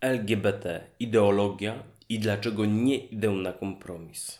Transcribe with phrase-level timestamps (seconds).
[0.00, 4.38] LGBT, ideologia i dlaczego nie idę na kompromis.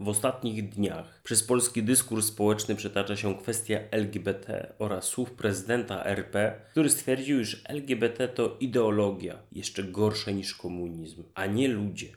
[0.00, 6.60] W ostatnich dniach przez polski dyskurs społeczny przetacza się kwestia LGBT oraz słów prezydenta RP,
[6.70, 12.08] który stwierdził, iż LGBT to ideologia jeszcze gorsza niż komunizm, a nie ludzie.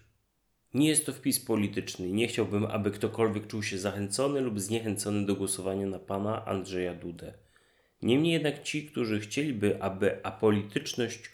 [0.74, 5.36] Nie jest to wpis polityczny nie chciałbym, aby ktokolwiek czuł się zachęcony lub zniechęcony do
[5.36, 7.34] głosowania na pana Andrzeja Dudę.
[8.02, 11.34] Niemniej jednak ci, którzy chcieliby, aby apolityczność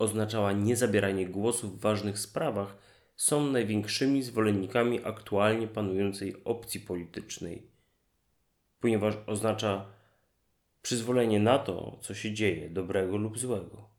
[0.00, 2.76] oznaczała niezabieranie głosu w ważnych sprawach,
[3.16, 7.62] są największymi zwolennikami aktualnie panującej opcji politycznej,
[8.80, 9.86] ponieważ oznacza
[10.82, 13.90] przyzwolenie na to, co się dzieje, dobrego lub złego.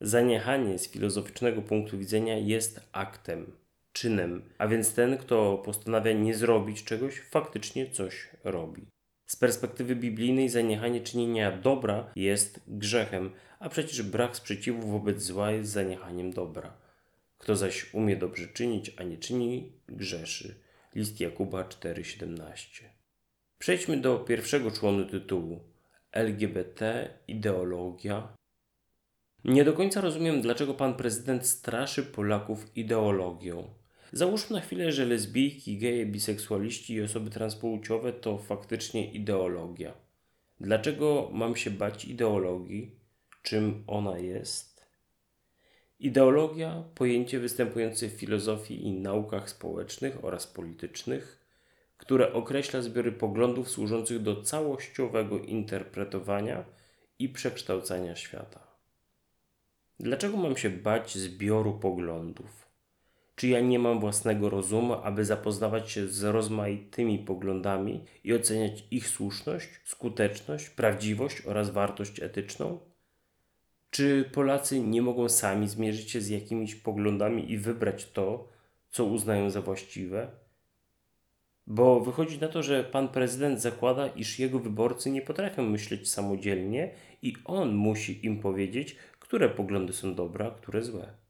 [0.00, 3.52] Zaniechanie z filozoficznego punktu widzenia jest aktem,
[3.92, 8.86] czynem, a więc ten, kto postanawia nie zrobić czegoś, faktycznie coś robi.
[9.28, 15.70] Z perspektywy biblijnej zaniechanie czynienia dobra jest grzechem, a przecież brak sprzeciwu wobec zła jest
[15.70, 16.76] zaniechaniem dobra.
[17.38, 20.54] Kto zaś umie dobrze czynić, a nie czyni, grzeszy.
[20.94, 22.84] List Jakuba 4,17.
[23.58, 25.60] Przejdźmy do pierwszego członu tytułu.
[26.12, 28.36] LGBT, ideologia.
[29.44, 33.77] Nie do końca rozumiem, dlaczego pan prezydent straszy Polaków ideologią.
[34.12, 39.94] Załóżmy na chwilę, że lesbijki, geje, biseksualiści i osoby transpłciowe to faktycznie ideologia.
[40.60, 42.90] Dlaczego mam się bać ideologii?
[43.42, 44.86] Czym ona jest?
[46.00, 51.46] Ideologia, pojęcie występujące w filozofii i naukach społecznych oraz politycznych,
[51.96, 56.64] które określa zbiory poglądów służących do całościowego interpretowania
[57.18, 58.60] i przekształcania świata.
[60.00, 62.67] Dlaczego mam się bać zbioru poglądów?
[63.38, 69.08] Czy ja nie mam własnego rozumu, aby zapoznawać się z rozmaitymi poglądami i oceniać ich
[69.08, 72.78] słuszność, skuteczność, prawdziwość oraz wartość etyczną?
[73.90, 78.48] Czy Polacy nie mogą sami zmierzyć się z jakimiś poglądami i wybrać to,
[78.90, 80.30] co uznają za właściwe?
[81.66, 86.90] Bo wychodzi na to, że pan prezydent zakłada, iż jego wyborcy nie potrafią myśleć samodzielnie
[87.22, 91.27] i on musi im powiedzieć, które poglądy są dobre, a które złe.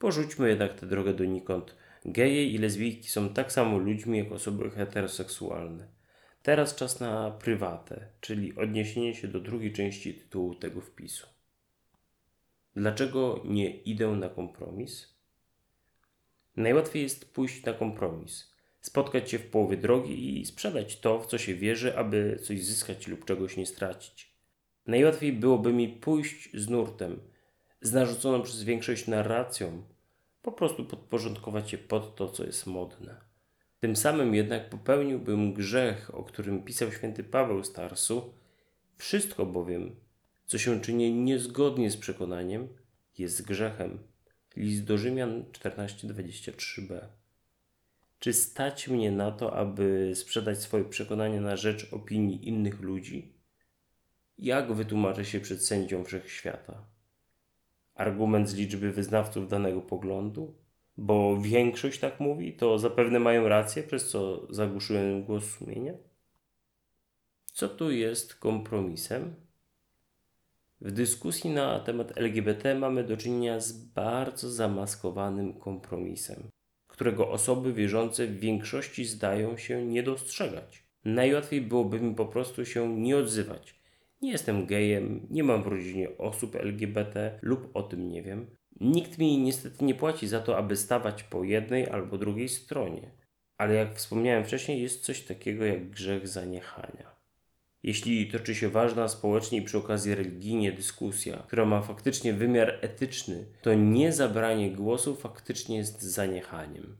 [0.00, 1.76] Porzućmy jednak tę drogę donikąd.
[2.04, 5.88] Geje i lesbijki są tak samo ludźmi jak osoby heteroseksualne.
[6.42, 11.26] Teraz czas na prywatę, czyli odniesienie się do drugiej części tytułu tego wpisu.
[12.76, 15.14] Dlaczego nie idę na kompromis?
[16.56, 21.38] Najłatwiej jest pójść na kompromis, spotkać się w połowie drogi i sprzedać to, w co
[21.38, 24.32] się wierzy, aby coś zyskać lub czegoś nie stracić.
[24.86, 27.20] Najłatwiej byłoby mi pójść z nurtem,
[27.80, 29.82] z narzuconą przez większość narracją,
[30.42, 33.20] po prostu podporządkować się pod to, co jest modne.
[33.80, 38.32] Tym samym jednak popełniłbym grzech, o którym pisał święty Paweł Starsu.
[38.96, 39.96] Wszystko bowiem,
[40.46, 42.68] co się czyni niezgodnie z przekonaniem,
[43.18, 43.98] jest grzechem.
[44.56, 47.00] List do Rzymian 14:23b.
[48.18, 53.32] Czy stać mnie na to, aby sprzedać swoje przekonanie na rzecz opinii innych ludzi?
[54.38, 56.89] Jak wytłumaczę się przed sędzią wszechświata?
[58.00, 60.54] Argument z liczby wyznawców danego poglądu,
[60.96, 65.94] bo większość tak mówi, to zapewne mają rację, przez co zagłuszują głos sumienia?
[67.52, 69.34] Co tu jest kompromisem?
[70.80, 76.48] W dyskusji na temat LGBT mamy do czynienia z bardzo zamaskowanym kompromisem,
[76.86, 80.84] którego osoby wierzące w większości zdają się nie dostrzegać.
[81.04, 83.79] Najłatwiej byłoby mi po prostu się nie odzywać,
[84.22, 88.46] nie jestem gejem, nie mam w rodzinie osób LGBT lub o tym nie wiem.
[88.80, 93.10] Nikt mi niestety nie płaci za to, aby stawać po jednej albo drugiej stronie.
[93.58, 97.20] Ale jak wspomniałem wcześniej, jest coś takiego jak grzech zaniechania.
[97.82, 103.46] Jeśli toczy się ważna społecznie i przy okazji religijnie dyskusja, która ma faktycznie wymiar etyczny,
[103.62, 106.96] to nie zabranie głosu faktycznie jest zaniechaniem.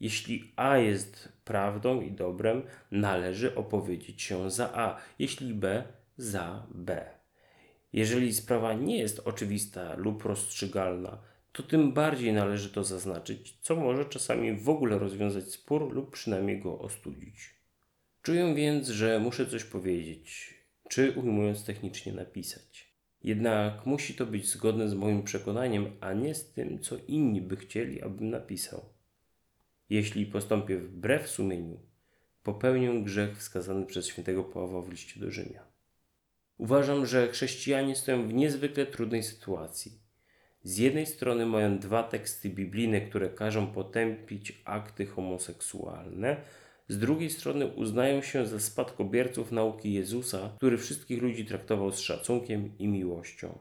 [0.00, 4.96] Jeśli A jest prawdą i dobrem, należy opowiedzieć się za A.
[5.18, 5.84] Jeśli B,
[6.20, 7.10] za B.
[7.92, 11.18] Jeżeli sprawa nie jest oczywista lub rozstrzygalna,
[11.52, 16.60] to tym bardziej należy to zaznaczyć, co może czasami w ogóle rozwiązać spór lub przynajmniej
[16.60, 17.54] go ostudzić.
[18.22, 20.54] Czuję więc, że muszę coś powiedzieć,
[20.88, 22.90] czy ujmując technicznie napisać.
[23.24, 27.56] Jednak musi to być zgodne z moim przekonaniem, a nie z tym, co inni by
[27.56, 28.84] chcieli, abym napisał.
[29.90, 31.80] Jeśli postąpię wbrew sumieniu,
[32.42, 35.69] popełnię grzech wskazany przez świętego Pawła w liście do Rzymian.
[36.60, 39.92] Uważam, że chrześcijanie stoją w niezwykle trudnej sytuacji.
[40.62, 46.36] Z jednej strony mają dwa teksty biblijne, które każą potępić akty homoseksualne,
[46.88, 52.78] z drugiej strony uznają się za spadkobierców nauki Jezusa, który wszystkich ludzi traktował z szacunkiem
[52.78, 53.58] i miłością.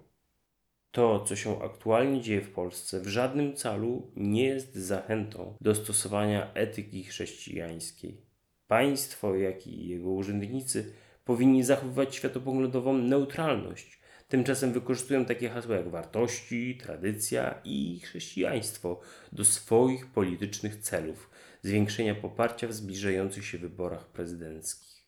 [0.92, 6.54] To, co się aktualnie dzieje w Polsce, w żadnym celu nie jest zachętą do stosowania
[6.54, 8.22] etyki chrześcijańskiej.
[8.68, 10.94] Państwo, jak i jego urzędnicy
[11.30, 14.00] powinni zachowywać światopoglądową neutralność.
[14.28, 19.00] Tymczasem wykorzystują takie hasła jak wartości, tradycja i chrześcijaństwo
[19.32, 21.30] do swoich politycznych celów
[21.64, 24.99] zwiększenia poparcia w zbliżających się wyborach prezydenckich.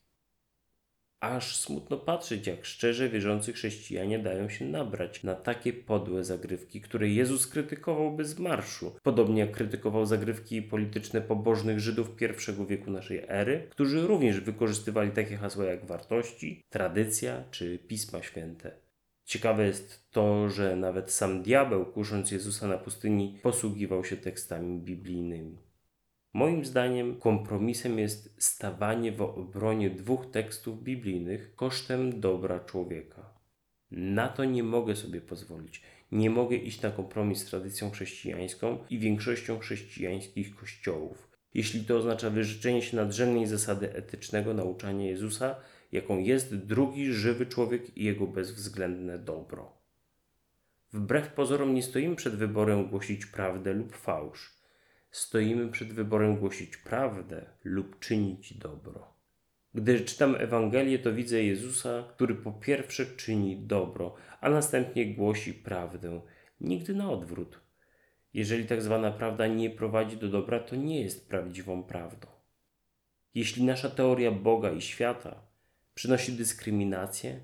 [1.22, 7.10] Aż smutno patrzeć, jak szczerze wierzący chrześcijanie dają się nabrać na takie podłe zagrywki, które
[7.10, 13.68] Jezus krytykował bez marszu, podobnie jak krytykował zagrywki polityczne pobożnych Żydów pierwszego wieku naszej ery,
[13.70, 18.72] którzy również wykorzystywali takie hasła jak wartości, tradycja czy Pisma Święte.
[19.26, 25.71] Ciekawe jest to, że nawet sam diabeł, kusząc Jezusa na pustyni, posługiwał się tekstami biblijnymi.
[26.34, 33.34] Moim zdaniem kompromisem jest stawanie w obronie dwóch tekstów biblijnych kosztem dobra człowieka.
[33.92, 35.82] Na to nie mogę sobie pozwolić.
[36.12, 41.28] Nie mogę iść na kompromis z tradycją chrześcijańską i większością chrześcijańskich kościołów.
[41.54, 45.56] Jeśli to oznacza wyrzeczenie się nadrzędnej zasady etycznego nauczania Jezusa,
[45.92, 49.78] jaką jest drugi żywy człowiek i jego bezwzględne dobro.
[50.94, 54.61] Wbrew pozorom nie stoimy przed wyborem głosić prawdę lub fałsz
[55.12, 59.14] stoimy przed wyborem głosić prawdę lub czynić dobro.
[59.74, 66.22] Gdy czytam Ewangelię, to widzę Jezusa, który po pierwsze czyni dobro, a następnie głosi prawdę,
[66.62, 67.60] nigdy na odwrót.
[68.34, 72.28] Jeżeli tak zwana prawda nie prowadzi do dobra, to nie jest prawdziwą prawdą.
[73.36, 75.42] Jeśli nasza teoria Boga i świata
[75.94, 77.40] przynosi dyskryminację,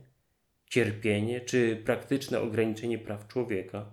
[0.65, 3.91] cierpienie czy praktyczne ograniczenie praw człowieka,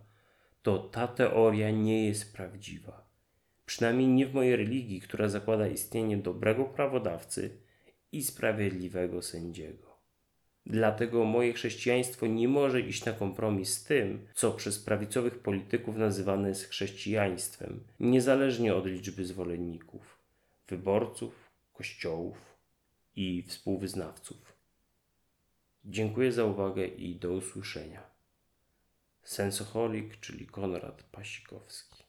[0.62, 3.05] to ta teoria nie jest prawdziwa
[3.66, 7.58] przynajmniej nie w mojej religii, która zakłada istnienie dobrego prawodawcy
[8.12, 9.94] i sprawiedliwego sędziego.
[10.66, 16.49] Dlatego moje chrześcijaństwo nie może iść na kompromis z tym, co przez prawicowych polityków nazywane
[16.49, 20.19] jest chrześcijaństwem, niezależnie od liczby zwolenników,
[20.69, 22.56] wyborców, kościołów
[23.16, 24.55] i współwyznawców.
[25.84, 28.02] Dziękuję za uwagę i do usłyszenia.
[29.22, 32.04] Sensoholik, czyli Konrad Pasikowski.